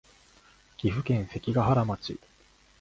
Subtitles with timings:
[0.77, 2.17] 岐阜県関ケ原町